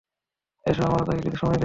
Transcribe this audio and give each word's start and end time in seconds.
এসো 0.65 0.81
আমরা 0.83 1.03
তাঁকে 1.05 1.21
কিছু 1.21 1.37
সময় 1.37 1.51
দেই। 1.51 1.59